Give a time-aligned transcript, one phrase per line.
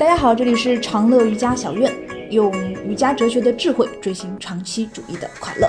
[0.00, 1.94] 大家好，这里是长乐瑜伽小院，
[2.30, 2.50] 用
[2.88, 5.68] 瑜伽哲学的智慧追寻长期主义的快乐。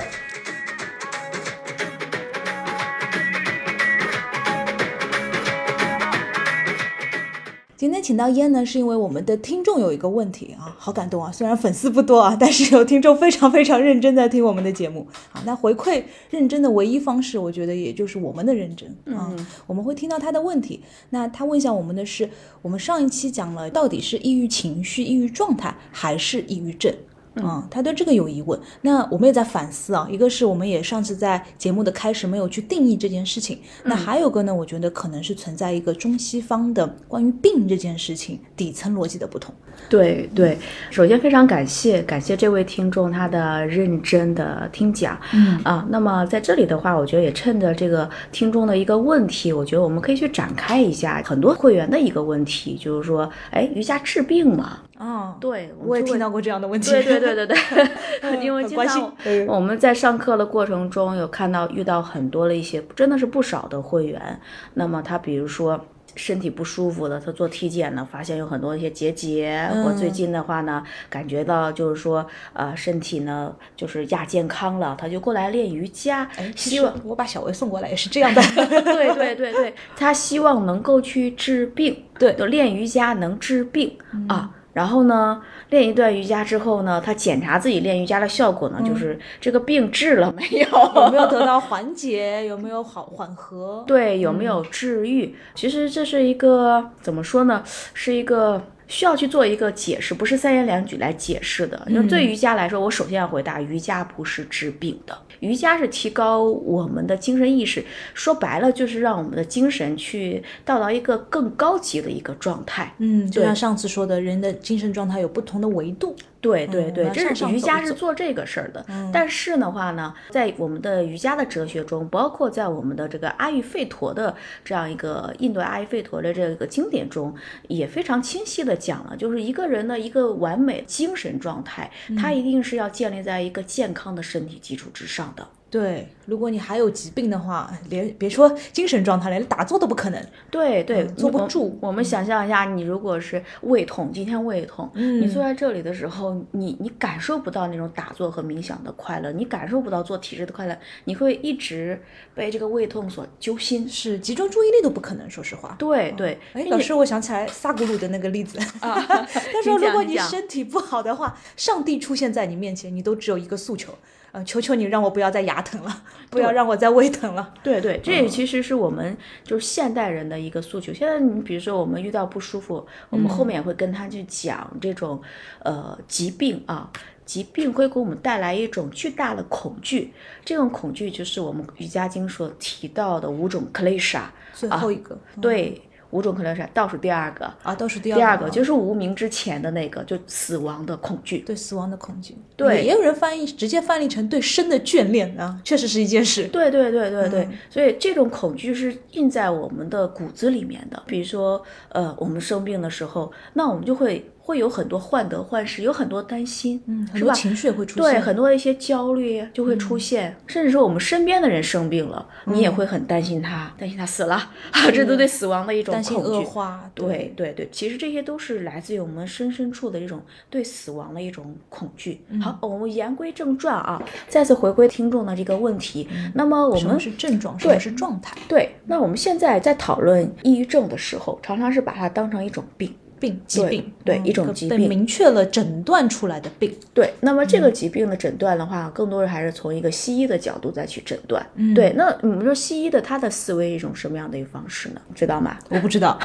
[7.82, 11.32] 今天请到烟呢，是因为我们的听众有一个问题啊，好感动啊！
[11.32, 15.42] 虽然粉丝不多啊， 但是有听众非常非常认真在听我们的节目啊。
[15.44, 19.34] 那回馈认真的唯一方式，我觉得也就是我们的认真啊。
[19.66, 22.30] 我们会听到他的问题，那他问一下我们的是，
[22.62, 26.94] 我们上一期讲了到底是抑郁情绪、抑郁状态还是抑郁症。
[27.36, 30.06] 嗯，他对这个有疑问，那我们也在反思啊。
[30.10, 39.54] 一个是我们也上次在节目的开始没有去定义这件事情，那还有个呢，我觉得可能是存在一个中西方的关于病这件事情底层逻辑的不同。
[39.88, 40.58] 对对，
[40.90, 54.78] 首先非常感谢感谢这位听众他的认真的听讲，嗯啊，那么在这里的话，我觉得也趁着这个听众的一个问题，我觉得我们可以去展开一下很多会员的一个问题，就是说，哎，瑜伽治病吗？
[54.98, 56.90] 哦，对，我也听到过这样的问题。
[56.90, 59.12] 对对对对对， 因为经常
[59.46, 64.40] 我们在上课的过程中有看到遇到很多的一些真的是不少的会员，
[64.74, 65.78] 那么他比如说
[66.14, 78.42] 身体不舒服的，他做体检呢，发现有很多一些结节，我最近的话呢，感觉到就是说呃身体呢就是亚健康了，他就过来练瑜伽，希望我把小薇送过来也是这样的。
[78.84, 83.96] 对对对对，他希望能够去治病，对，就练瑜伽能治病
[84.28, 84.50] 啊。
[84.72, 90.66] 然后呢，练一段瑜伽之后呢，他检查自己练瑜伽的效果呢，就是这个病治了没有？
[90.96, 92.46] 有没有得到缓解？
[92.46, 93.84] 有没有好缓和？
[93.86, 95.34] 对，有没有治愈？
[95.54, 97.62] 其实这是一个怎么说呢？
[97.94, 101.82] 是一个需要去做一个解释，不是三言两语来解释的。
[101.88, 105.16] 因为对瑜伽来说，我首先要回答：瑜伽不是治病的。
[105.40, 112.94] 瑜伽是提高我们的精神意识，说白了就是让我们的精神去到达一个更高级的一个状态。
[112.98, 116.14] 嗯，就像上次说的，人的精神状态有不同的维度。
[116.42, 118.84] 对对对，这是瑜伽是做这个事儿的。
[119.12, 127.32] 但是的话呢，在我们的瑜伽的哲学中，包括在我们的这个阿育吠陀的这样一个印度阿育吠陀的这个经典中，
[127.68, 131.88] 也非常清晰的讲了，就是一个人的一个完美精神状态，
[132.20, 135.46] 他一定是要建立在一个健康的身体基础之上的。
[135.72, 140.22] 对，如果你还有疾病的话，连别说精神状态，连打坐都不可能。
[140.50, 141.78] 对对，坐不住。
[141.80, 151.98] 我们想象一下，你如果是胃痛，今天胃痛，你坐在这里的时候，你你感受不到那种打坐和冥想的快乐，你感受不到做体式的快乐，你会一直
[152.34, 155.30] 被这个胃痛所揪心，是集中注意力都不可能。
[155.30, 156.38] 说实话，对对。
[156.52, 163.94] 哎，老师，我想起来萨古鲁的那个例子 啊，他说，如果你身体不好的话，上帝出现在你面前，你都只有一个诉求。
[164.32, 167.52] 呃，求求你让我不要再牙疼了， 不要让我再胃疼了。
[167.62, 170.92] 对对，这也其实是我们就是现代人的一个诉求。
[170.92, 175.20] 现在你比如说我们遇到不舒服，我们后面也会跟他去讲这种
[175.60, 176.90] 呃疾病啊，
[177.26, 180.12] 疾病会给我们带来一种巨大的恐惧。
[180.44, 184.22] 这种恐惧就是我们瑜伽经所提到的五种 klesha，
[184.54, 185.80] 最后一个对。
[186.12, 192.36] 五种可能是倒数第二个啊，倒数第二第二个就是无名之前的那个，就死亡的恐惧，对死亡的恐惧。
[192.56, 196.44] 对，也有人翻译直接翻译成对生的眷恋啊，确实是一件事。
[196.48, 201.02] 对对对对对，所以这种恐惧是印在我们的骨子里面的。
[201.06, 204.24] 比如说，呃，我们生病的时候，那我们就会。
[204.44, 214.34] 会有很多患得患失，有很多担心，嗯，很多情绪也会出现，对，很多的一些焦虑就会出现，甚至说我们身边的人生病了，你也会很担心他，担心他死了
[214.72, 220.20] 啊，这都对死亡的一种恐惧，恶化，对对对，其实这些都是来自于我们深深处的一种
[220.50, 222.24] 对死亡的一种恐惧。
[222.40, 228.36] 好，我们言归正传啊，再次回归听众的这个问题，那么我们是症状，什么是状态？
[228.48, 232.92] 对，那我们现在在讨论抑郁症的时候，常常是把它当成一种病。
[233.22, 241.40] 病疾病对一种疾病明确了诊断出来的病对，那么这个疾病的诊断的话，更多的还是从一个西医的角度再去诊断。
[241.72, 245.00] 对，那我们说西医的他的思维一种什么样的一个方式呢？
[245.14, 245.56] 知道吗？
[245.68, 246.18] 我不知道，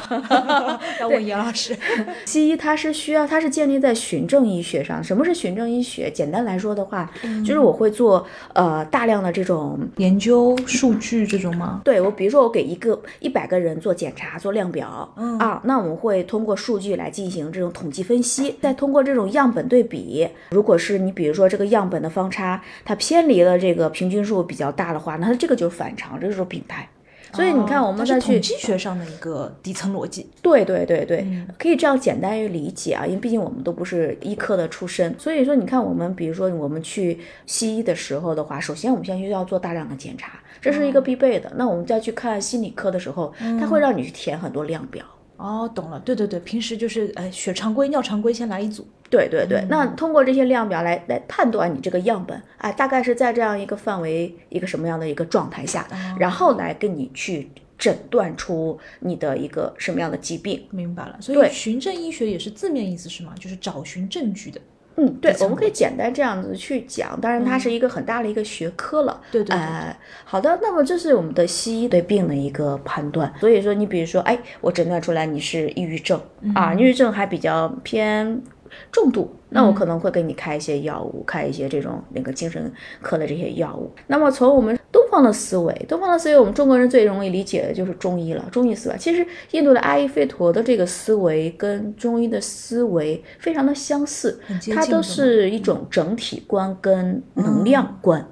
[1.00, 1.76] 要问严老师。
[2.26, 5.02] 西医它是需要，它是建立在循证医学上。
[5.02, 6.10] 什么是循证医学？
[6.10, 7.08] 简单来说的话，
[7.46, 11.80] 就是我会做呃大量的这种研究数据这种吗？
[11.84, 15.08] 对，我比如说我给一个一百个人做检查做量表
[15.38, 16.87] 啊，那我们会通过数据。
[16.96, 26.88] 来进行这种统计分析，再通过这种样本对比，如果是你比如说这个样本的方差它偏离了这个平均数比较大的话，那它这个就是反常，这就是病态。
[27.34, 30.26] 所以你看，我们再去统计学上的一个底层逻辑。
[30.40, 31.26] 对对对对，
[31.58, 41.52] 可以这样简单于理解啊，因为毕竟我们都不是医科的出身，所以说你看我们比如说我们去西医的时候的话，首先我们先需要做大量的检查，这是一个必备的。
[41.56, 45.04] 那我们再去看心理科的时候，它会让你去填很多量表。
[45.38, 48.86] 哦，懂了，对对对，平时就是哎，血常规、尿常规先来一组。
[49.08, 55.86] 对对对，那通过这些量表来来判断你这个样本，哎，大概是在这样一个范围、一个什么样的一个状态下，
[56.18, 57.48] 然后来跟你去
[57.78, 60.66] 诊断出你的一个什么样的疾病。
[60.70, 63.32] 明白了，所以循证医学也是字面意思是吗？
[63.40, 64.60] 就是找寻证据的。
[64.98, 69.20] 嗯，对，我们可以简单这样子去讲，当然它是一个很大的一个学科了。
[69.30, 69.54] 对对。
[69.56, 73.32] 哎，好的，那么这是我们的西医对病的一个判断。
[73.38, 76.20] 所以说，你比如说，哎，我诊断出来你是抑郁症
[76.52, 78.42] 啊，抑郁症还比较偏。
[78.90, 83.90] 重度，那我可能会给你开一些药物，开一些这种那个精神科的这些药物。
[84.06, 88.96] 那么从我们东方的思维，东方的思维，我们中国人最容易理解的就是中医了，中医思维。
[88.98, 94.40] 其实印度的阿育吠陀的这个思维跟中医的思维非常的相似，
[94.74, 98.26] 它都是一种整体观跟能量观。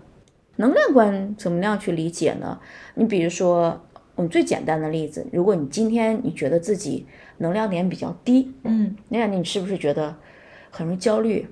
[0.57, 2.59] 能量观怎么样去理解呢？
[2.95, 3.79] 你比如说，
[4.15, 7.07] 我们最简单的例子，如果你今天你觉得自己
[7.37, 10.17] 能量点比较低，嗯，那你是不是觉得？
[10.77, 11.47] 很容易焦虑，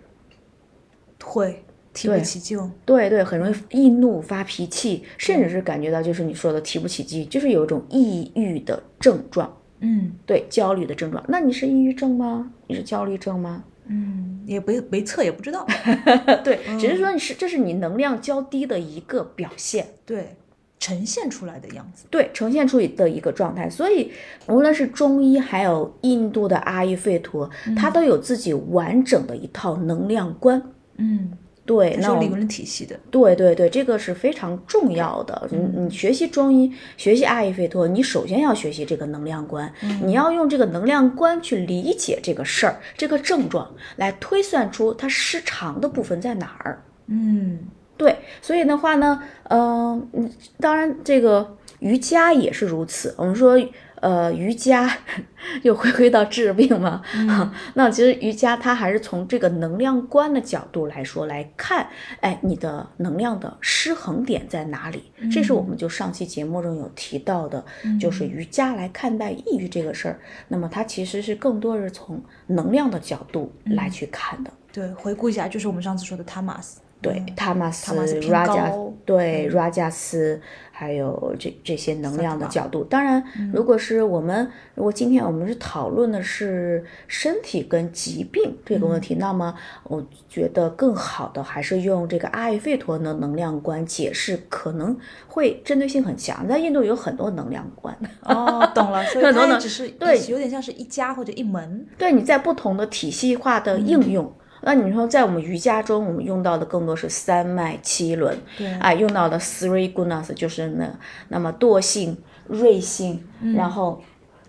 [1.22, 11.24] 会提不起劲，对对，很容易易怒发脾气，甚至是感觉到就是你说的提不起劲，就是有一种抑郁的症状，嗯，对，焦虑的症状。
[11.26, 12.52] 那你是抑郁症吗？
[12.66, 13.64] 你是焦虑症吗？
[13.86, 15.66] 嗯，也没没测也不知道，
[16.44, 20.36] 对，只是说你是这是你能量较低的一个表现，对。
[20.84, 23.70] 呈现出来的样子，对，呈现出的一个状态。
[23.70, 24.12] 所以，
[24.48, 30.62] 无论是中医还有印度的阿育吠陀，它都有自己完整的一套能量观。
[30.98, 31.32] 嗯，
[31.64, 33.00] 对，那理论体系的。
[33.10, 35.48] 对对对，这个是非常重要的。
[35.50, 39.72] 你你学习中医，学习阿育吠陀，你首先要学习这个能量观，
[40.02, 46.82] 你要用这个能量观去理解这个事儿、这个症状，来推算出它失常的部分在哪儿。
[47.06, 47.60] 嗯。
[47.96, 53.14] 对，所以的话呢，嗯，当然这个瑜伽也是如此。
[53.16, 53.56] 我们说，
[54.00, 54.98] 呃，瑜伽
[55.62, 57.00] 又回归到治病嘛。
[57.74, 61.86] 那其实瑜伽它还是从这个能量观的角度来说来看，
[62.20, 65.12] 哎，你的能量的失衡点在哪里？
[65.32, 67.64] 这是我们就上期节目中有提到的，
[68.00, 70.20] 就是瑜伽来看待抑郁这个事儿。
[70.48, 74.50] 那么它其实是更多是从能量的角度来去看的。
[74.72, 76.80] 对，回顾一下，就是我们上次说的塔玛斯。
[77.04, 77.94] 对，塔马斯、
[78.30, 78.72] 拉加，
[79.04, 80.40] 对，拉加斯，
[80.72, 82.82] 还有这这些能量的角度。
[82.82, 83.22] 当然，
[83.52, 94.96] 如果是我们，如果今天我们是讨论的是身体跟疾病这个问题，那么我觉得更好的还是用这个阿育吠陀的能量观解释，可能
[95.28, 96.48] 会针对性很强。
[96.48, 97.94] 在印度有很多能量观。
[98.22, 101.86] 哦，懂了，所以 它只是对，有点像是一家或者一门。
[101.98, 104.32] 对，你在不同的体系化的应用。
[104.64, 110.90] 那你说，在我们瑜伽中，我们用到的更多是三脉七轮，对，啊，用到的 three gunas 就是那
[111.28, 112.16] 那么惰性、
[112.48, 113.22] 锐性，
[113.54, 114.02] 然后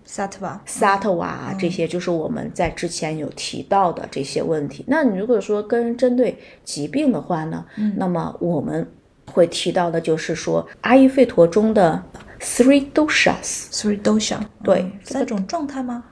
[0.07, 4.85] sattva、sattva 这些，就是我们在之前有提到的这些问题。
[4.87, 7.65] 那你如果说跟针对疾病的话呢，
[7.97, 8.87] 那么我们
[9.31, 12.03] 会提到的就是说阿育吠陀中的
[12.39, 16.03] three doshas，three dosha，对，三种状态吗？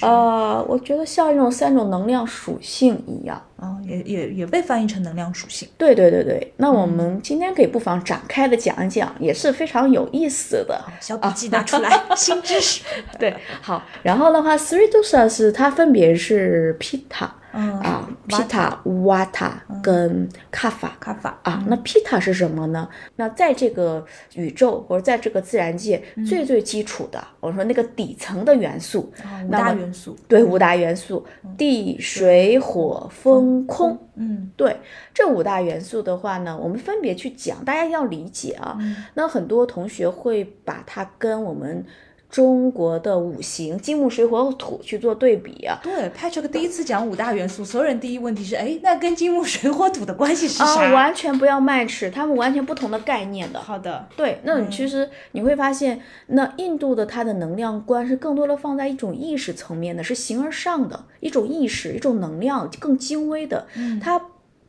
[0.00, 5.68] 啊，我觉得像一种三种能量属性一样，啊，也也也被翻译成能量属性。
[5.76, 10.80] 对对对对，那我们今天可以不妨展开的讲一讲，也是非常有意思的。
[11.00, 12.82] 小笔记拿出来， 新知识。
[13.18, 17.28] 对，好，然后的话，three dosas 它分别是 Pitta。
[17.52, 22.88] 啊，Pita、wata 跟 Kapha，Kapha 啊，那 Pita 是什么呢？
[23.16, 24.04] 那在这个
[24.34, 29.12] 宇宙或者在这个自然界最最基础的，我说那个底层的元素，
[29.46, 31.24] 五大元素，对，五大元素，
[31.58, 33.98] 地、水、火、风、空。
[34.14, 34.76] 嗯，对，
[35.12, 38.78] 这五大元素的话呢，我们分别去讲，大家要理解啊。
[39.14, 41.84] 那很多同学会把它跟我们。
[42.32, 45.78] 中国的五行金木水火土去做对比啊？
[45.82, 50.90] 对，Patrick 第一次讲五大元素，所有人第一问题是，哎，那跟金木水火土的关系是啥？
[50.92, 53.60] 完全不要卖吃，他们完全不同的概念的。
[53.60, 64.18] 好的，对，那你其实你会发现，那印度的它的能量观是更多的放在一种意识层面的，是形而上的一种意识，一种能量更精微的，嗯它。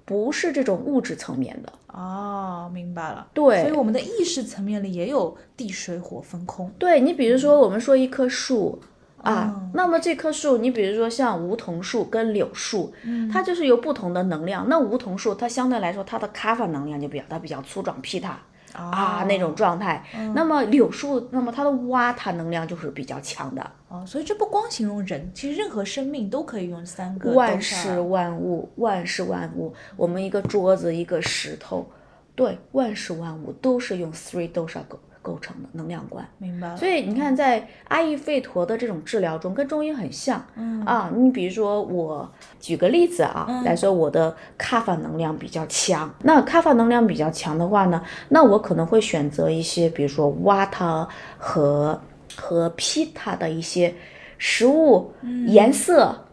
[0.06, 3.28] 不是这种物质层面的哦，明白了。
[3.34, 6.72] 对，所以我们的意识层面里也有地水火风空。
[6.78, 8.82] 对你，比如说我们说一棵树
[9.22, 12.94] 啊，那么这棵树，你比如说像梧桐树跟柳树，
[13.32, 14.68] 它就是有不同的能量。
[14.68, 18.40] 那梧桐树它相对来说它的卡法能量就比较，它比较粗壮劈塔。
[18.74, 20.04] 啊，那种状态。
[20.34, 23.72] 那么柳树，那么它的蛙它能量就是比较强的。
[23.88, 27.32] 哦，所以这不光形容人，其实任何生命都可以用三个。
[27.32, 31.88] 万事万物，万事万物，我们一个桌子，一个石头，
[32.36, 34.80] 对，万事万物都是用 three dosha
[35.24, 36.24] 构成的能量观。
[36.38, 36.76] 明白。
[36.76, 40.46] 所以你看，在阿育吠陀的这种治疗中，跟中医很像。
[40.56, 46.14] 嗯啊，你比如说，我举个例子啊，来说我的卡法能量比较强。
[46.22, 52.00] 那卡法能量比较强的话呢，那我可能会选择一些，比如说瓦塔和
[52.36, 53.96] 和皮塔的一些
[54.38, 55.14] 食物、
[55.48, 56.26] 颜色、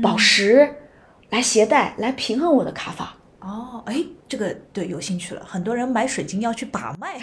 [0.00, 0.72] 宝石
[1.30, 3.16] 来携带，来平衡我的卡法。
[3.46, 5.42] 哦，哎，这个对，有兴趣了。
[5.46, 7.16] 很多人买水晶要去把脉，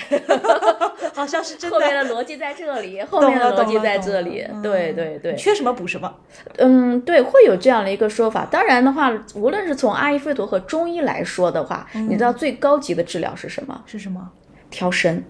[1.13, 1.75] 好像是真的。
[1.75, 4.48] 后面的逻辑在这里， 后面的逻辑在这里。
[4.62, 6.15] 对对对，缺什么补什么。
[6.60, 8.46] 嗯，对，会有这样的一个说法。
[8.46, 13.84] 当然的话，无论是从阿育吠陀和中医来说的话，你知道最高级的治疗是什么？
[13.86, 14.32] 是什么？
[14.70, 15.22] 调神。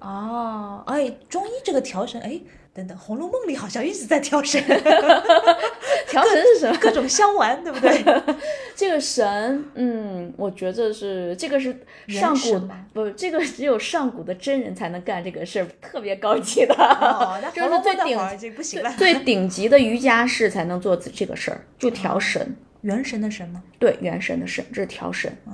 [0.00, 2.40] 哦，哎，中医这个调神，哎。
[2.74, 4.58] 等等，《红楼梦》里好像一直在调神，
[6.08, 6.74] 调神是什么？
[6.80, 8.02] 各种香丸，对不对？
[8.74, 11.76] 这个神，嗯，我觉得是这个是
[12.08, 12.58] 上古
[12.94, 16.74] 不，这个只有上古的真人才能干这个事儿，特别高级的。
[16.74, 22.56] 哦，那 就是最顶不行了，最顶级的瑜伽士才能做这个事儿，就调神。
[22.80, 23.62] 元神的神吗？
[23.78, 25.30] 对，元神的神，这是调神。
[25.44, 25.52] 哦，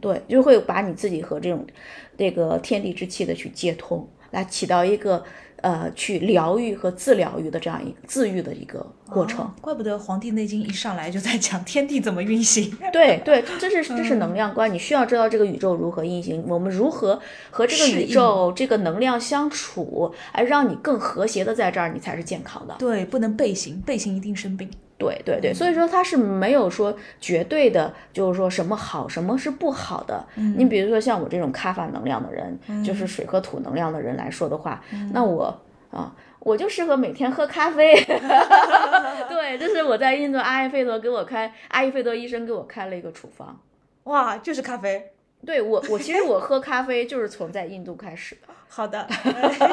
[0.00, 1.66] 对，就会把你自己和这种
[2.16, 5.22] 这个天地之气的去接通，来起到一个。
[5.66, 12.70] 呃，去疗愈和自疗愈的这样一个自愈的一个过程，怪不得《黄帝内经》一上来就在讲天地怎么运行。
[12.92, 17.20] 对对，这是这是能量观，你需要知道这个宇宙如何运行，我们如何
[17.50, 22.76] 和这个宇宙这个能量相处，哎，让你更和谐的在这儿，你才是健康的。
[22.78, 24.70] 对，不能背行，背行一定生病。
[24.98, 30.24] 对对对，所以说它是没有说绝对的，就是说什么好，什么是不好的。
[30.56, 35.60] 你比如说像我这种卡法能量的人，就是水和土能量的人来说的话，那我
[35.90, 37.94] 啊，我就适合每天喝咖啡。
[39.28, 43.60] 对，这是我在印度阿育吠陀给我开，阿育吠陀医生给我开了一个处方。
[44.04, 45.12] 哇，就是咖啡。
[45.46, 48.52] 对我，我其实我喝咖啡就是从在印度开始的。
[48.68, 49.08] 好的，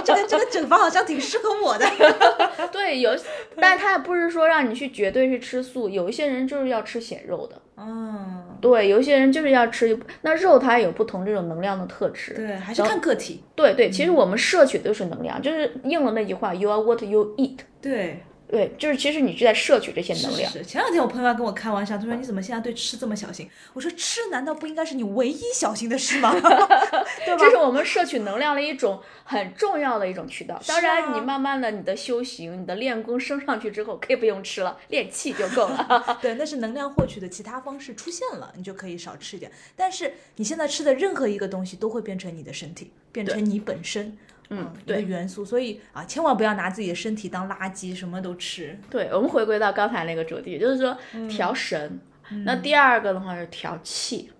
[0.05, 1.85] 这个这个整方好像挺适合我的。
[2.71, 3.11] 对，有，
[3.59, 7.59] 但他也不是说让你去绝对去吃素，有一些人就是要吃鲜肉的。
[7.75, 12.33] 嗯，对，有一些人就是要吃那肉，它有不同这种能量的特质。
[12.35, 13.43] 对，还是看个体。
[13.55, 17.57] 对对，其实我们摄取都是能量，就是应了那句话，You are what you eat。
[17.81, 18.23] 对。
[18.47, 20.51] 对，就是其实你是在摄取这些能量。
[20.51, 20.65] 是是。
[20.65, 23.49] 前两天我朋友还跟我开玩笑，他说 你怎么现在对吃这么小心？
[23.73, 26.31] 我说吃难道不应该是你唯一小心的事吗？
[26.39, 27.37] 对吧？
[27.39, 30.61] 这是我们摄取能量的一种很重要的一种渠道。
[30.67, 36.17] 当然，你慢慢的你的修行、你的练功升上去之后，可以不用吃了，练气就够了。
[36.21, 39.51] 对，那是能量获取的其他方式出现了，你就可以少吃一点。
[39.75, 44.15] 但是你现在吃的任何一个东西都会变成你的身体，变成你本身。
[44.57, 48.77] 嗯，对元素，所以啊，千万不要拿自己的身体当垃圾，什么都吃。
[48.89, 51.99] 对，我们回归到刚才那个主题，就是说调神。
[52.45, 54.31] 那第二个的话是调气，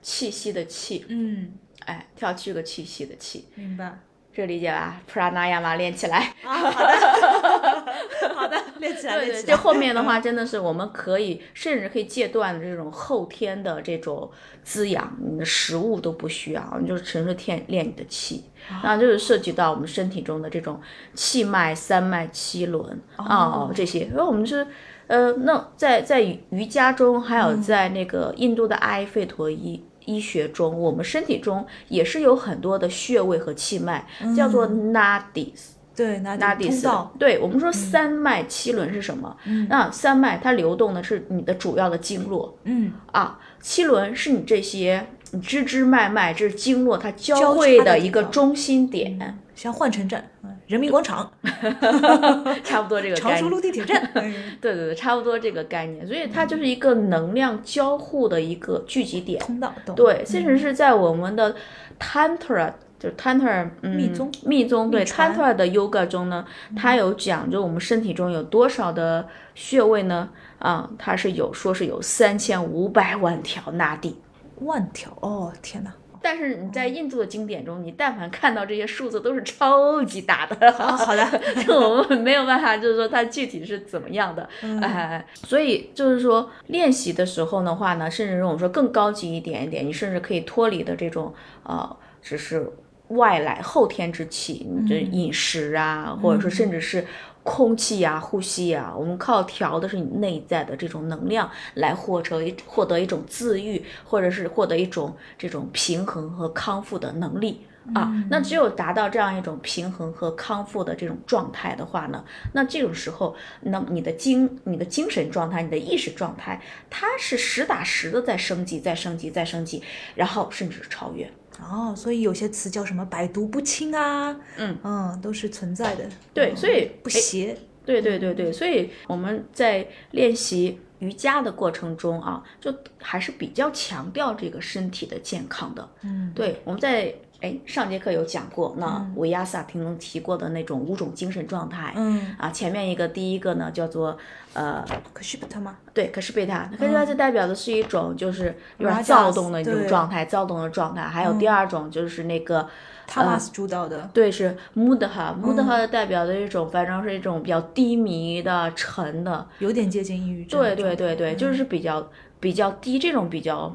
[0.00, 1.04] 气息的气。
[1.08, 1.52] 嗯，
[1.84, 3.46] 哎，调这个气息的气。
[3.54, 3.98] 明白。
[4.36, 6.18] 这理解吧？Pranayama 练起来。
[6.44, 9.16] 啊，好的，好的， 练起来。
[9.16, 14.30] 对对，这后面的话真的是我们可以，甚至可以戒断这种后天的这种
[14.62, 18.44] 滋养，你的食物都不需要，你就纯粹天练你的气。
[18.82, 20.78] 那就是涉及到我们身体中的这种
[21.14, 24.00] 气脉、三脉、七轮啊这些。
[24.00, 24.66] 因为我们是，
[25.06, 29.82] 呃，那在在瑜伽中，还有在那个印度的阿育吠陀医。
[30.06, 35.72] 医学中，我们身体中也是有很多的穴位和气脉，叫做 nadis。
[35.94, 37.08] 对，nadis。
[37.18, 39.36] 对，我们说三脉七轮是什么？
[39.68, 42.58] 那三脉它流动的是你的主要的经络。
[42.64, 42.92] 嗯。
[43.12, 49.38] 啊，七轮是你这些你支支脉脉，这是经络它交汇的一个中心点。
[49.54, 50.28] 像换乘站，
[50.66, 51.30] 人民广场，
[52.64, 53.14] 差不多这个。
[53.16, 54.02] 常熟路地铁站。
[54.14, 59.38] 对对对，差不多这个概念，所以它就是一个能量交互的一个聚集点。
[59.40, 59.72] 通道。
[59.94, 61.54] 对，甚至是在我们的
[62.00, 66.44] Tantra，就是 Tantra 密宗，密宗对 Tantra 的 Yoga 中呢，
[66.76, 70.28] 它有讲究我们身体中有多少的穴位呢？
[70.58, 74.18] 啊，它是有说是有三千五百万条纳地。
[74.62, 75.16] 万条？
[75.20, 75.92] 哦，天哪！
[76.28, 80.72] 但是你在印度的经典中，你但凡看到这些数字都是超级大的。
[80.72, 81.24] 好的，
[81.72, 84.48] 我们没有办法，就是说它具体是怎么样的。
[84.82, 92.68] 哎，所以就是说练习的时候的话呢，甚至我们说更高级一点一点，你甚至可以脱离的这种呃，只是
[93.10, 97.06] 外来后天之气，你这饮食啊，或者说甚至是。
[97.46, 107.60] 空气呀，呼吸呀，我们靠调的是你内在的这种能量，来获得一获得一种自愈，或者是获得一种这种平衡和康复的能力。
[107.94, 108.12] 啊。
[108.30, 119.82] 那只有达到这样一种平衡和康复的这种状态的话呢，那这种时候，那么你的精、你的精神状态、你的意识状态，它是实打实的在升级、在升级、在升级，
[120.14, 121.30] 然后甚至是超越。
[121.58, 126.06] 哦，所以有些词叫什么“百毒不侵”啊，嗯嗯，都是存在的。
[126.34, 127.56] 对，所以不邪。
[127.86, 135.88] 对对对对，所以我们在练习瑜伽的过程中啊，就还是比较强调这个身体的健康的。
[136.02, 137.14] 嗯，对，我们在
[137.46, 141.92] 哎上节课有讲过，那维亚萨听中提过的那种五种精神状态。
[141.94, 144.18] 嗯，啊，前面一个第一个呢叫做
[144.52, 145.76] 呃，可是贝塔吗？
[145.94, 151.02] 对，可是贝塔，可是它就代表的是一种就是有点躁动的一种状态，躁动的状态。
[151.02, 152.68] 还有第二种就是那个。
[153.08, 160.60] 塔马斯主导的，对，是穆德哈，穆德哈的代表的一种，反正是一种比较低迷的、沉的，有点接近抑郁症。
[160.60, 162.10] 对对对对，就是比较
[162.40, 163.72] 比较低这种比较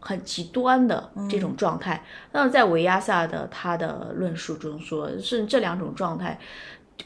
[0.00, 2.04] 很极端的这种状态。
[2.32, 6.38] 那么在维亚萨的他的论述中说，是这两种状态。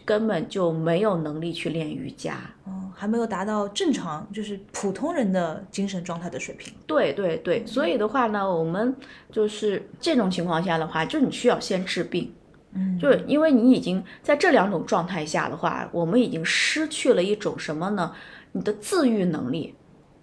[0.06, 6.72] 根本就没有能力去练瑜伽，嗯，还没有达到正常，就是普通人的精神状态的水平。
[6.86, 8.96] 对对对，所以的话呢，我们
[9.30, 12.32] 就是这种情况下的话，就你需要先治病，
[12.72, 18.14] 嗯，就是因为你已经在这两种状态下的话，我们已经失去了一种什么呢？
[18.52, 19.74] 你的自愈能力。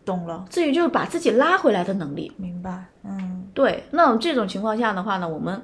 [0.09, 2.31] 懂了，至于就是把自己拉回来的能力。
[2.37, 3.83] 明白，嗯，对。
[3.91, 5.61] 那这种情况下的话呢，我们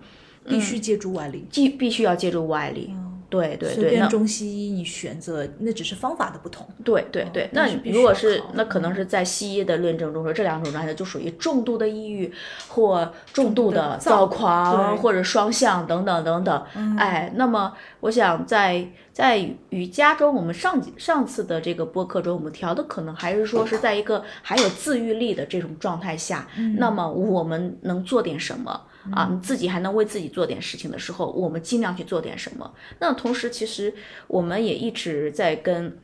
[0.47, 2.93] 必须借助外力，既必须要借助外力。
[3.35, 6.67] 对对对，随便中西医你选择，那只是方法的不同。
[6.83, 12.31] 对对对，那如果是那可能是在西医的论证中说，这两种状态就属于重度的抑郁
[12.67, 16.65] 或重度的躁狂或者双向等等等等。
[16.97, 19.37] 哎，那么我想在在
[19.69, 28.81] 瑜伽中，我们上上次的这个播客中，我们调的可能还是说是在一个还有自愈力的这种状态下，那么我们能做点什么？
[29.11, 32.73] 啊，你自己还能为自己做点事情的时候，我们尽量去做点什么。
[32.99, 33.93] 那同时，其实
[34.27, 35.97] 我们也一直在跟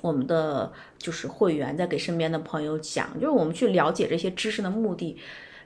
[0.00, 5.16] 我们的就是会员，在给身边的朋友讲，就是我们去了解这些知识的目的。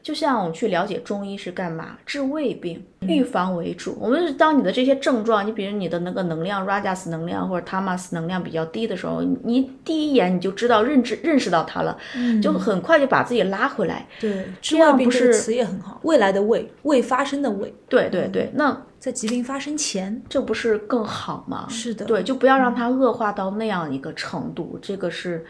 [0.09, 3.95] 就像我们去了解中医是干嘛，治胃病，预防为主。
[4.01, 11.99] 我们是当你的这些症状，你比如你的那个能量，Rajas 能量或者 Tamas 能量比较低的时候，你第一眼你就知道认知认识到它了，
[12.43, 14.07] 就很快就把自己拉回来。
[14.19, 17.71] 对，治胃病这个词也很好，未来的未，未发生的未。
[17.87, 21.67] 对对对，那在疾病发生前，这不是更好吗？
[21.69, 25.45] 是的，对，就不要让它恶化到那样一个程度，这个是。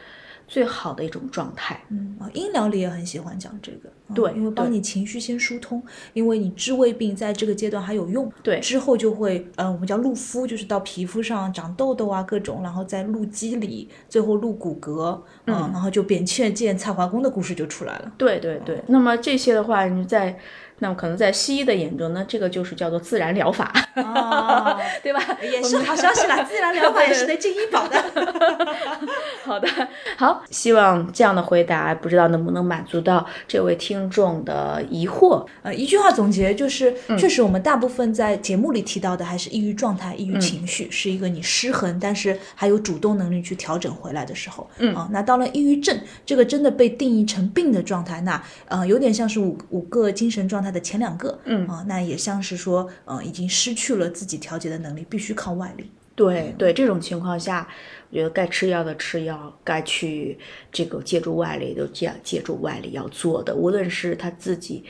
[0.48, 5.80] 最好的一种状态，嗯啊，音疗里也很喜欢讲这个，对，因为帮你情绪先疏通，
[6.14, 20.38] 因为你治胃病在这个阶段还有用，对，之后就会，呃，我们叫露肤，就是到皮肤上长痘痘啊，各种，然后再露肌理，最后露骨骼，嗯，然后就扁鹊见蔡桓公的故事就出来了，对对对，那么这些的话，你在。
[20.80, 23.72] 那么可能在西医的眼中呢，这个就是叫做自然疗法，
[25.02, 25.20] 对吧？
[25.42, 28.02] 也是好消息啦，自然疗法也是能进医保的。
[29.44, 29.68] 好的，
[30.16, 35.44] 好，希望这样的回答不知道能不能满足到这位听众的疑惑。
[35.62, 44.68] 呃，一句话总结就是，确实我们大部分在节目里提到的还是抑郁状态、抑郁情绪，是一个你失衡，但是还有主动能力去调整回来的时候。
[44.78, 50.67] 嗯啊，那到了抑郁症，这个真的被定义成病的状态，那呃，有点像是五五个精神状态。
[50.70, 55.90] 的前两个，嗯啊，那也像是说，嗯，已经失去了自己调节的能力，必须靠外力。
[56.14, 57.68] 对对，这种情况下，
[58.10, 60.36] 我觉得该吃药的吃药，该去
[60.72, 64.82] 这个借助外力都借借助外力要做的，无论是他自己，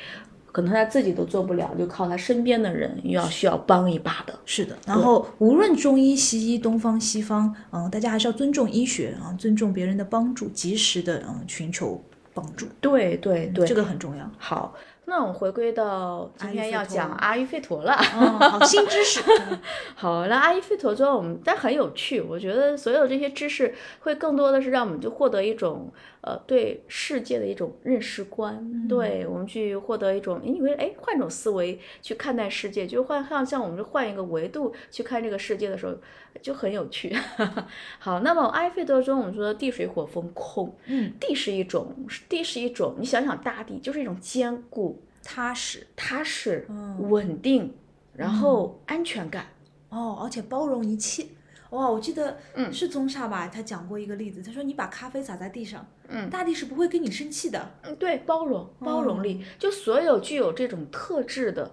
[0.51, 4.39] 可能他自己都做不了，就靠他身边的人要需要帮一把的。
[4.47, 12.67] 是的，然后无论中医、西医、东方、西方，嗯，大家还是要尊重医学啊，尊重别人的帮助，及时的嗯寻求帮助。
[12.81, 14.31] 对对对，这个很重要。
[14.39, 14.75] 好。
[15.09, 19.23] 那我们回归到今天要讲阿育吠陀了，好新知识。
[19.97, 25.91] 好，那阿育吠陀之后，我们但很有趣，我觉得所有这些知识会更多的是让我们就获得一种。
[26.21, 35.95] 呃，对世界的一种认识观，对我们去获得一种，你以为哎换种思维去看待世界，就换像像我们换一个维度去看这个世界的时候，
[36.41, 37.15] 就很有趣。
[37.99, 41.95] 好，那么埃菲德中我们说地水火风空，嗯，地是一种，
[42.29, 47.75] 地是一种，你想想大地就是一种坚固、踏实、踏实、嗯稳定，
[48.15, 49.47] 然后安全感，
[49.89, 51.27] 哦，而且包容一切。
[51.71, 52.39] 哇，我记得
[52.73, 53.47] 是宗煞吧？
[53.47, 57.71] 他讲过一个例子，他说你把咖啡洒在地上，嗯，大地是不会跟你生气的。
[57.83, 61.71] 嗯，对，包容包容力，就所有具有这种特质的、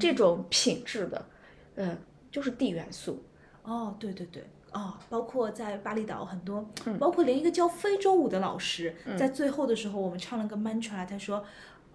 [0.00, 1.24] 这种品质的，
[1.76, 1.96] 嗯，
[2.28, 3.22] 就是地元素。
[3.66, 6.66] 哦，对对对，哦，包括在巴厘岛很多，
[6.98, 11.44] 包括连一个教非洲舞的老师，在最后的时候，我们唱了个 mantra，他说。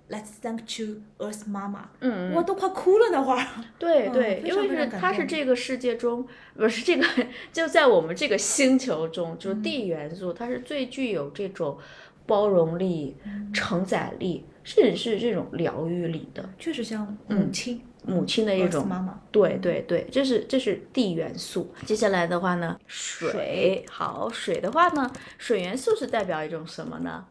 [0.09, 3.47] Let's thank you Earth 妈妈，嗯，我都快哭了那会儿。
[3.79, 7.05] 对对，因为是它是这个世界中，不是这个
[7.53, 11.77] 就在我们这个星球中，就是地元素，它是最具有这种
[12.25, 13.15] 包容力、
[13.53, 16.49] 承载力，甚至是这种疗愈力的。
[16.59, 19.21] 确实像母亲，母亲的一种妈妈。
[19.31, 21.73] 对对对，这是这是地元素。
[21.85, 23.85] 接下来的话呢，水。
[23.89, 27.25] 好，水的话呢，水元素是代表一种什么呢？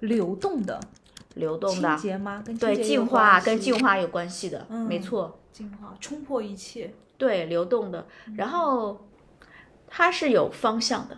[0.00, 0.80] 流动的。
[1.34, 2.42] 流动的，清吗？
[2.44, 5.38] 跟对，净化跟净化有关系的，没错。
[5.52, 8.04] 净化冲破一切，对，流动的。
[8.36, 9.08] 然后
[9.86, 11.16] 它是有方向的，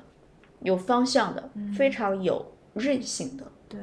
[0.61, 3.53] 有方向的，非常有韧性的。
[3.71, 3.81] 对，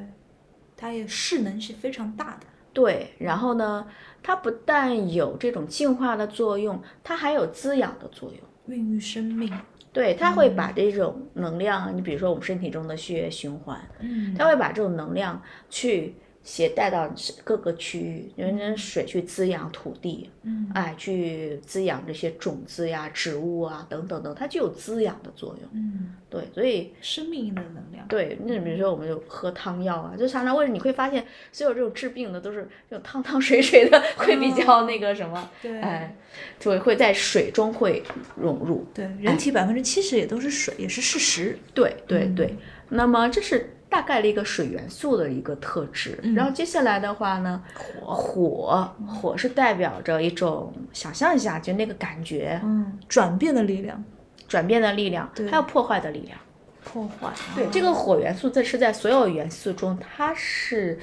[0.76, 2.46] 它也势能是非常大的。
[2.72, 3.86] 对，然后呢，
[4.22, 9.52] 它不但有这种净化的作用，它还有滋养的作用，孕育生命。
[9.92, 16.14] 对，它会把这种能量，你比如说我们身体中的血液循环，嗯，它会把这种能量去。
[16.42, 17.08] 携带到
[17.44, 36.16] 各个区域，用水去滋养土地，嗯，哎，去滋养这些种子呀、植物啊等等等，它具有滋养的作用，嗯，对，所以生命的能量，对，那比如说我们就喝汤药啊，就常常为什么你会发现所有这种治病的都是这种汤汤水水的，会比较那个什么，对，哎，
[36.58, 38.02] 就会在水中会
[38.34, 42.56] 融入，对，人体百分之七十也都是水，也是事实，对对对，
[42.88, 43.74] 那么这是。
[43.90, 48.30] 大概的一个水元素的一个特质，然后接下来的话呢，火。
[48.30, 54.02] 火火是代表着一种，想象一下，就那个感觉，嗯，转变的力量，
[54.46, 56.38] 转变的力量，还有破坏的力量，
[56.84, 61.00] 破坏，对，这个火元素这是在所有元素中，它是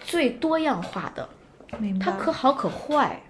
[0.00, 1.28] 最多样化的，
[1.98, 3.22] 它可好可坏。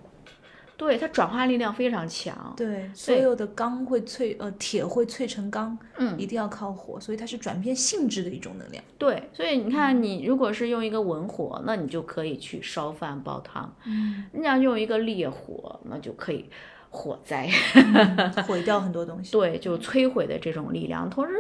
[0.79, 8.83] 对它转化力量非常强，对所有的钢会淬呃铁会淬成钢，嗯，一定要靠火，所以它是转变性质的一种能量。
[8.97, 16.49] 对，所以你看，你如果是用一个文火，那你就可以去烧饭煲汤，嗯，你要用一个烈火，那就可以
[16.91, 17.51] 火灾，
[18.47, 19.33] 毁 掉很多东西。
[19.33, 21.11] 对，就摧毁的这种力量。
[21.11, 21.33] 同时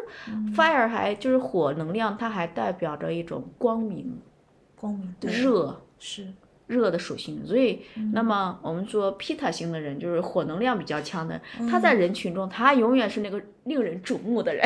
[0.52, 4.18] ，fire 还就是火能量，它还代表着一种光明，
[4.74, 6.26] 光明热是。
[6.68, 14.64] 热的属性，所以那么我们说皮塔型的人就是火能量比较强的，他在人群中他永远是那个令人瞩目的人。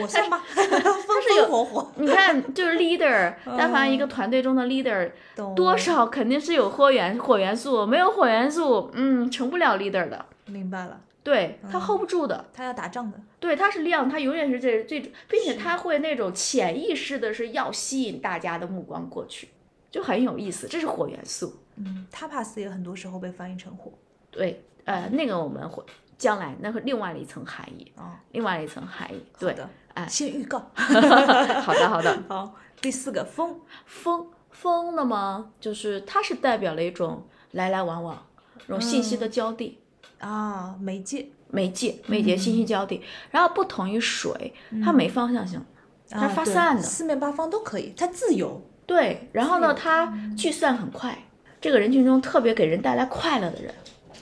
[0.00, 0.40] 我算吗？
[0.54, 1.90] 风风火火。
[1.96, 5.10] 你看，就是 leader， 但凡一个团队中的 leader，
[5.56, 10.26] 多少肯定是有火元火元素，没有火元素，嗯，成不了 leader 的。
[10.46, 11.00] 明白了。
[11.24, 13.18] 对他 hold 不住的，他要打仗的。
[13.38, 19.48] 对，他是亮，他永远是这最，并且他会那种潜意识的是要吸引大家的目光过去。
[19.90, 21.54] 就很有意思，这是火元素。
[21.76, 23.92] 嗯，tapas 也很多时候被翻译成火。
[24.30, 25.82] 对，呃，那个我们会
[26.16, 29.22] 将来那个另外的一层含义啊，另外的一层含义。
[29.38, 30.58] 对的，哎，先预告。
[30.74, 32.22] 好的，好的。
[32.28, 38.26] 好，第四个风，风，风，那么就是它是代表了一种来来往往，
[38.58, 39.78] 这种信息的交递
[40.18, 43.00] 啊，媒介，媒介，媒介信息交递。
[43.30, 44.52] 然后不同于水，
[44.84, 45.64] 它没方向性，
[46.10, 48.60] 它发散的，四面八方都可以，它自由。
[48.88, 51.14] 对，然后呢，他聚散很快，
[51.60, 53.74] 这个人群中特别给人带来快乐的人，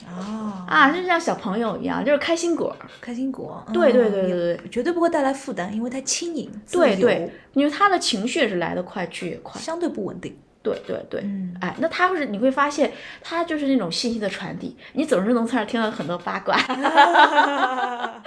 [0.05, 10.35] 啊啊，就像小朋友一样，就是开心果，开心果，对对对对对，绝对不会带来负担，因为他轻盈，对对，因为他的情绪也是来得快去也快，相对不稳定。
[10.67, 11.25] 对对对，
[11.61, 16.57] 哎，那他会是你会发现，他就是那种信息的传递，你总是能从那儿听到很多八卦。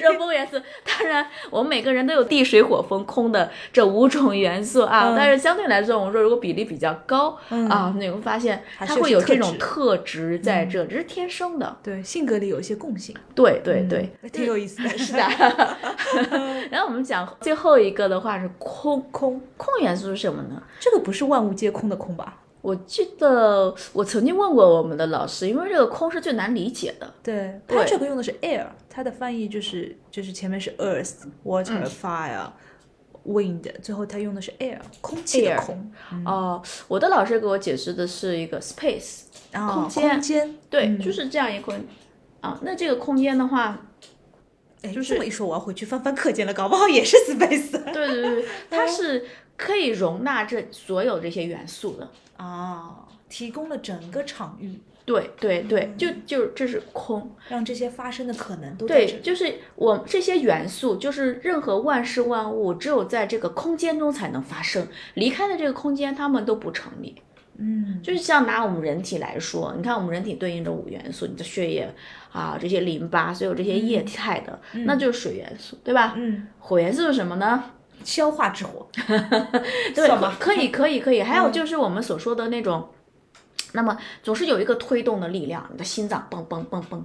[0.00, 7.38] 热风元素，当然我们每个人都有地水火风空的这五种元素啊，但是相对来说，我们说如果比例比较高
[7.70, 11.76] 啊，你会发现他会有这种特质在这，这是天生的。
[11.82, 13.14] 对，性格里有一些共性。
[13.34, 15.20] 对对对，挺有意思的，是的。
[16.70, 20.62] 然后我们讲最后一个的话是空空空元素是什么呢？
[20.80, 22.42] 这个不是万物皆空的空吧？
[22.60, 27.14] 我记得我曾经问过我们的老师，因为这个空是最难理解的。
[27.22, 31.12] 对，它这个用的是 air，它的翻译就是就是前面是 earth、
[31.44, 32.50] water、fire、
[33.24, 35.92] wind，最后它用的是 air，空气的空。
[36.24, 39.20] 哦，我的老师给我解释的是一个 space，
[39.52, 40.10] 空间。
[40.10, 41.72] 空间，对，就是这样一个
[42.40, 42.58] 啊。
[42.62, 43.86] 那这个空间的话，
[44.82, 47.70] 哎，就这么一说，我要回去翻翻课件了，搞不好也是 space。
[47.92, 49.24] 对对对，它是。
[49.58, 54.80] 可以容纳这所有这些元素的啊，提供了整个场域。
[55.04, 67.16] 对对对，就就这是空，让这些发生的可能都对，就是我这些元素，就是任何万事万物，只有在这个空间中才能发生，离开了这个空间，它们都不成立。
[67.56, 71.88] 嗯，就是像拿我们人体来说，你看我们人体对应着五元素，你的血液
[72.30, 76.12] 啊，这些淋巴，所有这些液态的，那就是水元素，对吧？
[76.18, 77.64] 嗯，火元素是什么呢？
[78.04, 78.88] 消化之火，
[79.94, 80.08] 对？
[80.38, 81.22] 可以可以可以。
[81.22, 82.88] 还有就是我们所说的那种，
[83.72, 87.04] 那么总是有一个推动的力量，你的心脏蹦蹦蹦蹦，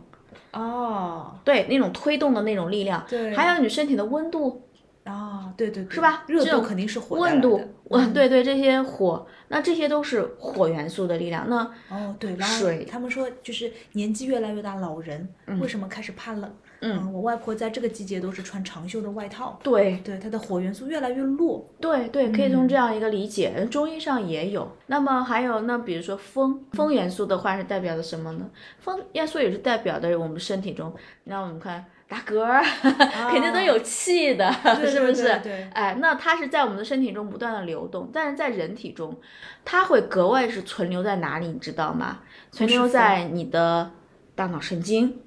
[0.51, 3.06] 哦对，那种推动的那种力量。
[3.10, 4.62] 对还有你身体的温度，
[5.03, 11.49] 啊，对对对，是吧热度肯定是火温度的，温对对，这些火，那这些都是火元素的力量。
[11.49, 11.58] 那
[11.89, 15.27] 哦，对，然后水他们说就是年纪越来越大，老人
[15.60, 16.56] 为什么开始怕冷？
[16.86, 21.65] 嗯我外婆在这个季节都是穿长袖的外套，对对，它的火元素越来越弱。
[21.80, 24.69] 对对，可以从这样一个理解，中医上也有。
[24.88, 28.50] 那么还有那比如说风，风元素的话是代表的什么呢？
[28.80, 30.93] 风元素也是代表的我们身体中，
[31.24, 32.62] 那我们看打嗝儿，
[33.32, 35.24] 肯定都有气的，对是不是？
[35.24, 39.17] 对对对哎，那它是在我们的身体中不断的流动，但是在人体中，
[39.63, 42.19] 它会格外是存留在哪里，你知道吗？
[42.52, 43.89] 存留在你的
[44.36, 45.22] 大脑神经，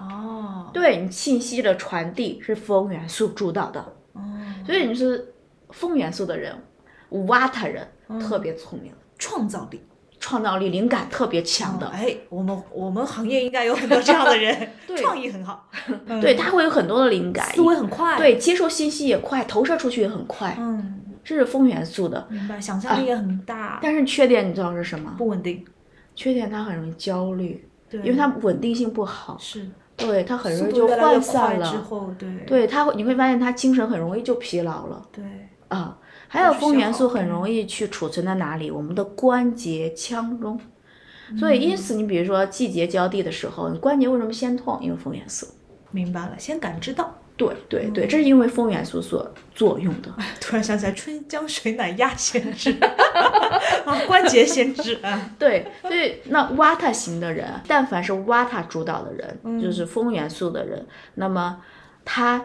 [0.00, 3.80] 哦，对你信息的传递是风元素主导的。
[4.12, 4.20] 哦，
[4.64, 5.32] 所以你是
[5.70, 6.54] 风元素的人，
[7.26, 9.80] 瓦特人嗯特别聪明，创造力。
[10.22, 11.86] 创造力、灵感特别强的。
[11.88, 14.54] 哎，我们我们行业应该有很多这样的人，
[14.86, 14.94] 对。
[14.98, 15.66] 创意很好，
[16.20, 22.26] 对，他会有很多的灵感，思维很快，，对，接受信息也快，投射出去也很快，嗯，这是风元素的。
[22.28, 25.14] 明白，想象力也很大，但是缺点你知道是什么？
[25.16, 25.64] 不稳定，
[26.14, 29.66] 缺点他很容易焦虑，对，因为他稳定性不好，是
[30.00, 31.66] 对他很容易就涣散了。
[31.82, 35.24] 后，对对他会，你会发现他精神很容易就疲劳了对，
[35.68, 35.98] 啊。
[36.32, 38.70] 还有风元素很容易去储存在哪里？
[38.70, 40.58] 我们的关节腔中。
[41.38, 44.78] 所以，因此你比如说季节交替的时候，你关节为什么先痛？
[44.80, 45.46] 因为风元素。
[45.90, 47.12] 明白了，先感知到。
[47.40, 50.14] 对对对，这是因为风元素所作用的。
[50.38, 52.70] 突然想起来，春江水暖鸭先知，
[53.86, 61.62] 啊，关节先知啊，对，所以那瓦塔型的人，但凡是瓦塔主导的人，就是风元素的人，那么
[62.04, 62.44] 他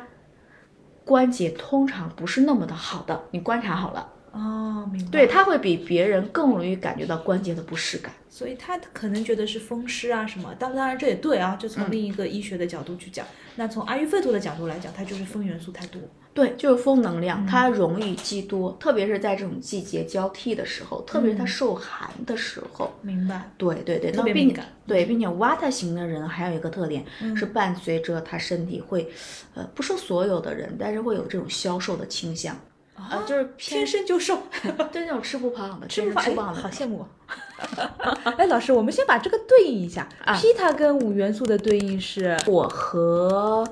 [1.04, 3.26] 关节通常不是那么的好的。
[3.32, 5.12] 你观察好了，哦，明白。
[5.12, 8.14] 对，他会比别人更容易感觉到关节的不适感。
[8.30, 13.26] 所以他可能觉得是风湿啊什么，当当然这也对啊，就嗯从另一个医学的角度去讲，
[13.56, 16.02] 那从阿育吠陀的角度来讲，它就是风元素太多。
[16.34, 22.94] 对，就是风能量，它容易积多，特别是在这种季节交替的时候，特别是它受寒的时候。
[23.02, 23.50] 明白。
[23.58, 27.06] 对对对，特那并别敏感对，并且瓦塔型的人还有一个特点、
[27.38, 29.10] 是伴随着他身体会，
[29.54, 32.54] 呃，不说所有的人，但是会有这种消瘦的倾向，
[32.96, 34.38] 啊、就是偏天生就瘦，
[34.92, 37.08] 对那种吃不胖的，吃不吃不胖的，好羡慕哦。
[38.38, 40.08] 哎，老师，我们先把这个对应一下。
[40.24, 43.64] 啊皮塔跟五元素的对应是火和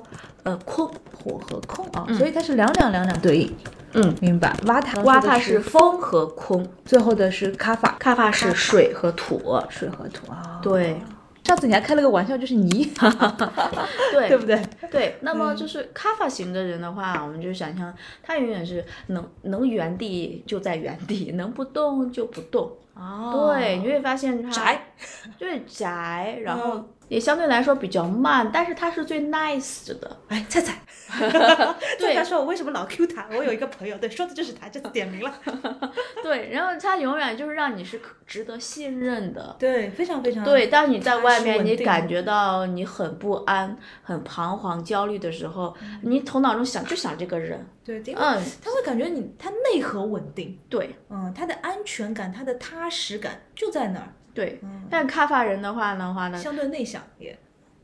[0.42, 3.54] 呃空，火和空啊，所以它是两两两两对应。
[3.92, 4.56] 嗯，明白。
[4.66, 10.60] 瓦塔瓦塔是是风和空，最后的是卡法，卡帕是水和土，水和土啊。
[10.62, 11.00] 对
[11.44, 12.90] 上次你还开了个玩笑，就是泥，
[14.12, 14.60] 对对不对？
[14.90, 22.72] 对，那么就是卡法型的人的话，我们就想象他永远是能能原地就在原地，能不动就不动。
[22.94, 24.86] 哦对，你会发现他宅，
[25.38, 30.16] 对宅，然后嗯也相对来说比较慢，但是他是最 nice 的。
[30.28, 30.74] 哎，菜菜，
[32.00, 33.26] 对他说我为什么老 Q 他？
[33.30, 35.32] 我有一个朋友，对，说的就是他，这次点名了。
[36.22, 39.54] 对，然后他永远就是让你是可值得信任的。
[39.58, 52.54] 对，非常非常对，当你在外面，你感觉到你很不安、很彷徨、焦虑的时候，你头脑中想就想这个人，对，嗯，他会感觉你他内核稳定，对嗯，他的安全感、他的
[52.84, 54.60] 踏实感就在那儿，对。
[54.90, 57.36] 但卡法人的话的话呢，相对内向也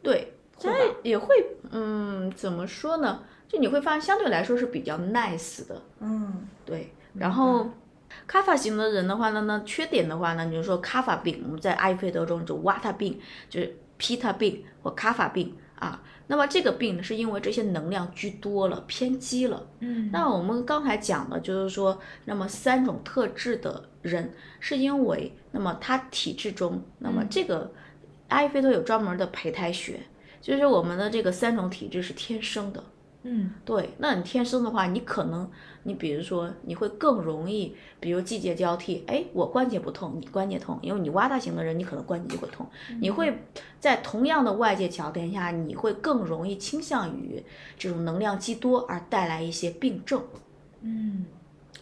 [0.02, 1.34] 对，所以也会，
[1.70, 3.22] 嗯，怎么说呢？
[3.48, 6.92] 就你会发现相对来说是比较 nice 的，嗯对。
[7.14, 7.66] 然后
[8.26, 16.00] 卡法型的人的话呢，那缺点的话呢，你就说卡法病，我们在阿育吠陀中就瓦塔病，就是皮塔病或卡法病啊。
[16.28, 19.66] 那么这个病呢，是因为这些能量居多了，偏激了。
[19.80, 27.72] 嗯那我们刚才讲的就是说，那么三种特质的人，是因为那么他体质中，那么这个
[28.28, 29.98] 阿育吠陀有专门的胚胎学，
[30.40, 32.80] 就是我们的这个三种体质是天生的。
[33.22, 35.50] 嗯对，那你天生的话，你可能
[35.82, 42.66] 你比如说你会更容易，比如季节交替，哎，我关节不痛，你关节痛，因为你挖大型的人，你可能关节就会痛，
[43.00, 43.42] 你会
[43.78, 47.42] 在同样的外界条件下，你会更容易倾向于
[47.78, 50.22] 这种能量积多而带来一些病症，
[50.80, 51.26] 嗯，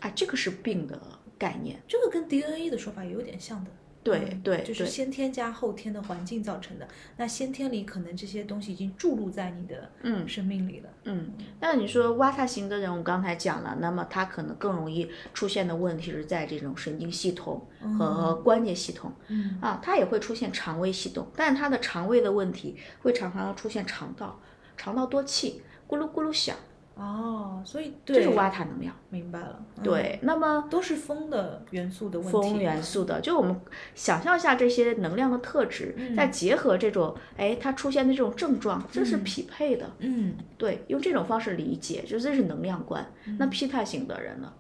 [0.01, 1.01] 啊，这个是病的
[1.39, 1.81] 概念。
[1.87, 3.71] 这个跟 DNA 的说法有点像的。
[4.03, 6.89] 对嗯对对就是先天加后天的环境造成的。
[7.17, 10.89] 那先天里可能这些东西已经注入在你的嗯生命里了。
[11.05, 17.67] 嗯，那你说瓦塔型的人，我刚才讲了，那么他可能更容易出现的问题是在这种神经系统
[17.99, 19.13] 和关节系统。
[19.29, 24.41] 嗯啊，他也会出现肠胃系统，但是他的肠胃的问题会常常出现肠道，
[24.77, 26.57] 肠道多气，咕噜咕噜响。
[26.99, 28.93] 哦，所以这是瓦塔能量。
[29.09, 29.65] 明白了。
[29.85, 32.33] 对，那么都是风的元素的问题。
[32.33, 33.55] 风元素的，就我们
[33.95, 39.89] 想象一下这些能量的特质，再结合这种，哎，它出现的这种症状，这是匹配的。
[40.01, 43.07] 嗯，对，用这种方式理解，就这是能量观。
[43.39, 44.53] 那批判型的人呢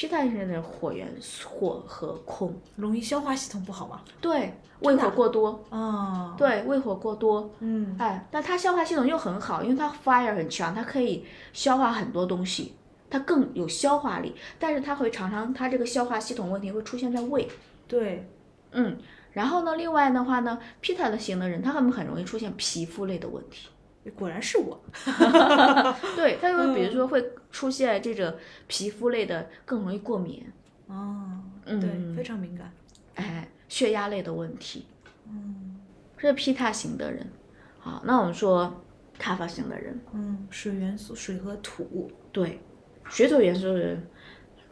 [0.00, 4.00] ？P 态型的人火源火和空，容易消化系统不好吗？
[4.18, 5.62] 对，胃火过多。
[5.68, 7.50] 啊，对，胃火过多。
[7.58, 12.74] 嗯，哎，但他消化系统又很好，因为他 fire 很强，它可以消化很多东西，
[13.10, 14.34] 它更有消化力。
[14.58, 17.46] 但是它会常常，它这个消化系统问题会出现在胃。
[17.86, 18.26] 对，
[18.72, 18.96] 嗯，
[19.32, 23.68] 然后呢，另外的话呢，P 态的型的人，他很很容易出现皮肤类的问题。
[24.16, 24.80] 果然是我，
[26.16, 28.32] 对他就比如说会出现这种
[28.66, 30.44] 皮肤类的更容易过敏，
[30.86, 32.72] 哦，对，非常敏感，
[33.16, 34.86] 哎，血压类的问题，
[35.28, 35.76] 嗯，
[36.16, 37.30] 是皮塔型的人，
[37.78, 38.82] 好，那我们说
[39.18, 42.58] 卡法型的人，嗯，水元素水和土，对，
[43.04, 44.08] 水土元素的人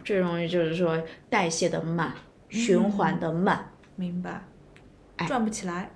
[0.03, 2.15] 最容易就是说代谢的慢，
[2.49, 4.43] 循环的慢，明白，
[5.27, 5.91] 转不起来。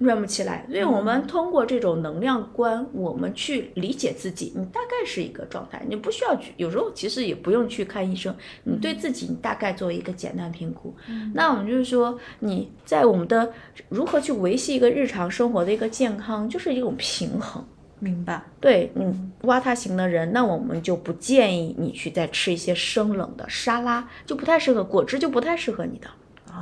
[0.00, 4.52] 转不起来，所以我们通过这种能量观，我们去理解自己。
[4.56, 8.34] 你大概是一个状态，你不需要去，有时候其实也不用去看医生。
[8.64, 10.94] 你对自己，你大概做一个简单评估。
[11.32, 13.52] 那我们就是说，你在我们的
[13.88, 17.64] 如何去维系一个日常生活的一个健康，就是一种平衡。
[18.00, 18.42] 明白？
[18.60, 19.06] 对，你
[19.42, 26.08] 挖他型的人，那我们就不建议你去再吃一些生冷的沙拉，就不太适合，果汁就不太适合你的。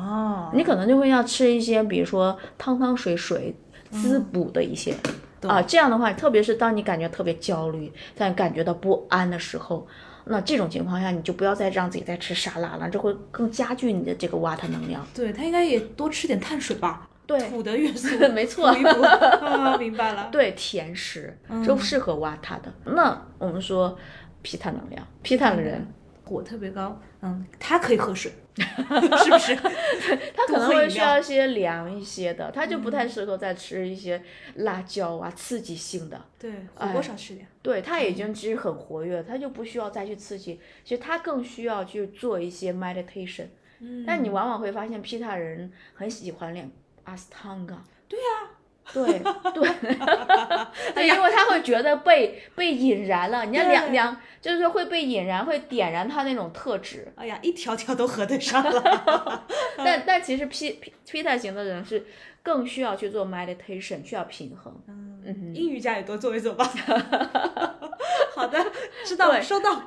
[0.03, 3.55] 哦，你可能就会要吃一些，比如说汤汤水水
[3.91, 4.95] 滋补的一些。
[5.43, 9.85] 啊，这样的话，特别是当你感觉特别焦虑，在感觉到不安的时候，
[10.27, 15.05] 那这种情况下，你就不要再让自己再吃沙拉了，这会更加剧你的这个瓦特能量。
[15.13, 18.73] 对他应该也多吃点碳水吧，对，土的元素，没错，
[19.79, 20.29] 明白了。
[20.31, 22.73] 对，甜食就适合瓦塔的。
[22.85, 23.99] 那我们说
[24.43, 25.85] 皮塔能量，皮塔的人。
[26.25, 28.33] 火特别高，嗯，他可以喝水。
[28.57, 29.55] 是不是？
[30.37, 34.23] 他可能会需要一些凉一些的，他就不太适合再吃一些
[34.57, 36.23] 辣椒啊、刺激性的。
[36.39, 37.47] 对，火锅少吃点。
[37.63, 43.47] 对他已经其实很活跃，他就不需要再去刺激，其实他更需要去做一些 meditation。
[43.81, 44.05] 嗯。
[44.07, 46.71] 但你往往会发现，皮塔人很喜欢练
[47.05, 47.83] 阿斯汤嘎。
[48.07, 48.51] 对呀。
[48.93, 49.19] 对
[49.55, 57.13] 对，因为他会觉得被被引燃了，你看两两就是说会被引燃，会点燃他那种特质。
[57.17, 59.47] 哎呀，一条条都合得上了。
[59.79, 62.05] 但但其实 P P P 态型的人是
[62.43, 64.75] 更需要去做 meditation，需要平衡。
[64.89, 66.65] 嗯，英语家也多做一做吧。
[68.35, 68.59] 好的，
[69.05, 69.83] 知道了收到。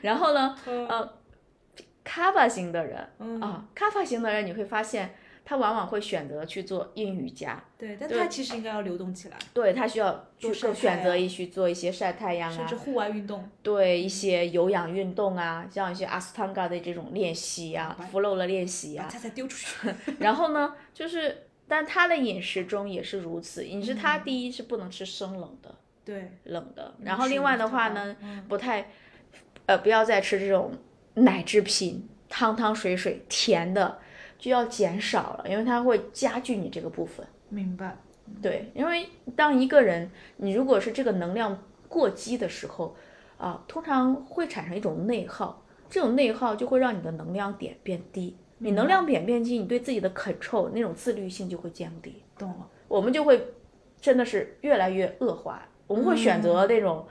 [0.00, 1.12] 然后呢，呃，
[2.04, 2.98] 卡巴型的人
[3.40, 5.14] 啊，卡巴型的人你会发现。
[5.48, 19.94] 他往往会选择去做阴瑜伽，对，但他其实应该要流动起来，对他需要去选择一去做一些晒太阳啊，甚至户外运动，对一些有氧运动啊，像一些阿斯汤加的这种练习啊，flow 的练习啊，他才丢出去。
[20.18, 25.72] 然后呢，就是，但他的饮食中也是如此，饮食他第一是不能吃生冷的，
[26.04, 28.16] 对，冷的，然后另外的话呢，
[28.48, 28.90] 不太，
[29.66, 30.72] 呃，不要再吃这种
[31.14, 34.00] 奶制品，汤汤水水甜的。
[34.38, 37.26] 就要减少了，因为它会加剧你这个部分。
[37.48, 37.96] 明白。
[38.42, 42.96] 对，因为当一个人你如果是这个能量过激的时候，
[43.38, 48.36] 啊，通常会产生一种内耗，这种内耗就会让你的能量点变低。
[48.58, 52.22] 你能量点变低，你对自己的 control 那种自律性就会降低。
[52.36, 52.68] 懂了。
[52.88, 53.52] 我们就会
[54.00, 57.06] 真的是越来越恶化，我们会选择那种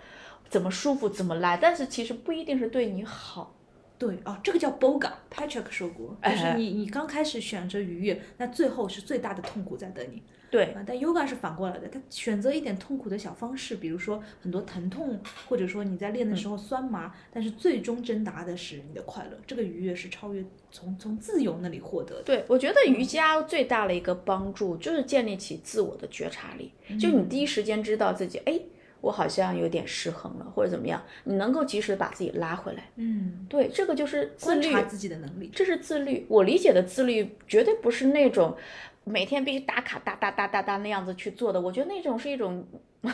[0.50, 3.56] 怎么舒服怎么来，但是其实不一定是对你好。
[3.98, 10.22] 对啊，这个叫 Boga，Patrick 说过，就是你你刚开始选择愉悦，那最后是最大的痛苦在等你。
[10.52, 19.38] 对啊，但 Yoga 是反过来的，他选择一点痛苦的小方式，比如说很多疼痛，或者说你在练的时候酸麻，但是最终挣达的是你的快乐。
[19.48, 22.24] 这个愉悦是超越从从自由那里获得的。
[22.24, 28.60] 对，我觉得瑜伽最大的一个帮助就是建立起自我的觉察力，就你第一时间知道自己，哎。
[29.06, 31.00] 我好像有点失衡了，或者怎么样？
[31.26, 32.90] 你能够及时把自己拉回来。
[32.96, 35.48] 嗯，对，这个就是自律自己的能力。
[35.54, 36.26] 这是自律。
[36.28, 38.58] 我理解的自律，绝对不是那种
[39.04, 41.62] 每天必须打卡哒哒哒哒哒那样子去做的。
[41.62, 42.66] 我觉得那种是一种，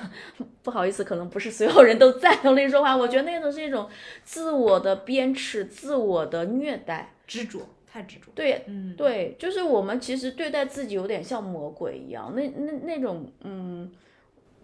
[0.64, 2.96] 不好意思，可能不是所有人都赞同那说话。
[2.96, 3.90] 我觉得那种是一种
[4.24, 8.32] 自我的鞭笞、自我的虐待、执着，太执着。
[8.34, 12.34] 对，嗯，对，就是我们其实对待自己有点像魔鬼一样。
[12.34, 13.92] 那那那种，嗯。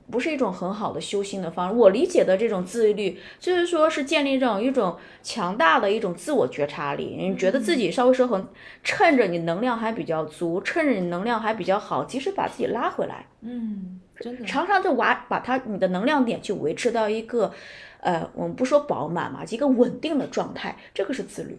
[0.09, 1.75] 不是一种很好的修心的方式。
[1.75, 7.15] 我理解的这种自律，就是说是建立这种一种强大的一种自我觉察力。
[7.17, 8.47] 你觉得自己稍微失衡，
[8.83, 13.25] 趁着你能量还比较足，趁着你能量还比较好，及时把自己拉回来。
[13.41, 17.53] 嗯，真的，常常就把把它你的能量点去维持到一个，
[17.99, 21.57] 呃，我们不说饱满嘛，一个稳定的状态，这个是自律。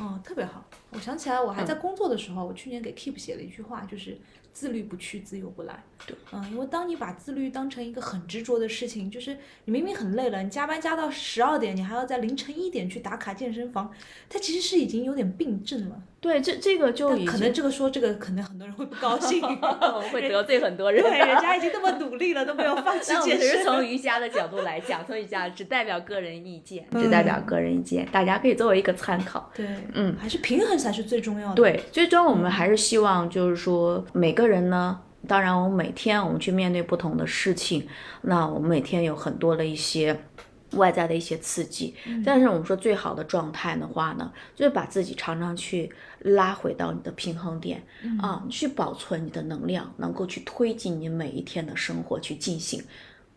[0.00, 0.64] 哦，特别好。
[0.90, 4.18] 我想起来，我还在工作的时候，我去年给 Keep 写了一句话，就是
[4.52, 5.82] 自律不去，自由不来。
[6.06, 13.90] 对，嗯，因为当你把自律当成一个很执着的事情，就是你明明很累了，你加班加到十二点，你还要在凌晨一点去打卡健身房，
[14.28, 16.02] 它其实是已经有点病症了。
[16.20, 19.42] 对，这这个就可能这个说这个，可能很多人会不高兴，
[20.12, 21.02] 会得罪很多人。
[21.02, 23.58] 对，人家已经那么努力了，都没有放弃 健身。
[23.58, 29.50] 是从瑜伽的角度来讲，从瑜伽只代表个人意见，只代表个人意见，大家可以作为一个参考。
[29.52, 31.54] 对，嗯，还是平衡才是最重要的。
[31.56, 37.86] 对，最终我们还是希望，就是说每个人呢，当然我们每天我们去面对不同的事情，
[38.22, 40.20] 那我们每天有很多的一些。
[40.76, 41.94] 外在的一些刺激，
[42.24, 47.82] 但是我们说最好的状态的话呢，就是把自己常常去拉回到你的平衡点
[48.18, 52.82] 啊，去保存你的能量，能够去推进你每一天的生活去进行。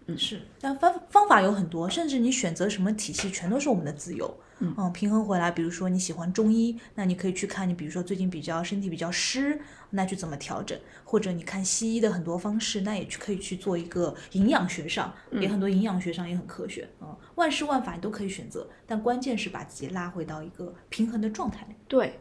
[0.05, 4.33] 嗯，是，但方方法有很多，甚至你选择什么体系，全都是我们的自由。
[4.59, 10.79] 嗯，平衡回来，比如说你喜欢中医，那你可以去看你，比如说最近比较身体比较湿，那去怎么调整？
[11.03, 21.75] 或者你看西医的很多方式，那也去可以去做一个营养学上，也很多营养学上也很科学啊，万事万法你都可以选择，但关键是把自己拉回到一个平衡的状态里。
[21.87, 22.19] 对，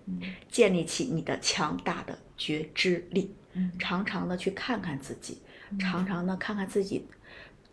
[0.51, 5.39] 建立起你的强大的觉知力，嗯常常的去看看自己，
[5.79, 7.07] 常常的看看自己。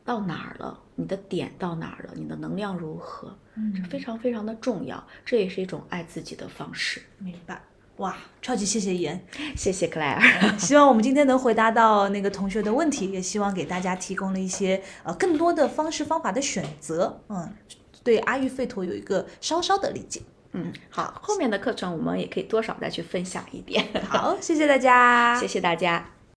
[0.03, 0.79] 到哪儿了？
[0.95, 2.11] 你的点到哪儿了？
[2.15, 3.35] 你的能量如何？
[3.55, 7.01] 嗯，这非常非常的重要，这也是一种爱自己的方式。
[7.17, 7.61] 明白？
[7.97, 9.23] 哇，超级谢谢妍，
[9.55, 10.57] 谢谢克莱尔。
[10.57, 17.21] 希望我们今天能回答到那个同学的问题，也希望给大家提供了一些呃更多的方式方法的选择。
[17.29, 17.53] 嗯，
[18.03, 20.21] 对阿育吠陀有一个稍稍的理解。
[20.53, 23.85] 嗯，好，后面的课程我们也可以多少再去分享一点。
[24.05, 26.20] 好，谢谢大家，谢谢大家。